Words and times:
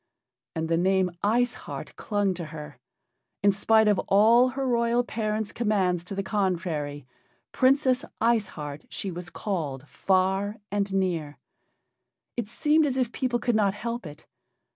And 0.55 0.67
the 0.67 0.77
name 0.79 1.11
"Ice 1.21 1.53
Heart" 1.53 1.95
clung 1.95 2.33
to 2.33 2.45
her. 2.45 2.79
In 3.43 3.51
spite 3.51 3.87
of 3.87 3.99
all 4.07 4.47
her 4.47 4.67
royal 4.67 5.03
parents' 5.03 5.51
commands 5.51 6.03
to 6.05 6.15
the 6.15 6.23
contrary, 6.23 7.05
"Princess 7.51 8.03
Ice 8.19 8.47
Heart" 8.57 8.85
she 8.89 9.11
was 9.11 9.29
called 9.29 9.87
far 9.87 10.55
and 10.71 10.91
near. 10.91 11.37
It 12.35 12.49
seemed 12.49 12.87
as 12.87 12.97
if 12.97 13.11
people 13.11 13.37
could 13.37 13.53
not 13.55 13.75
help 13.75 14.07
it. 14.07 14.25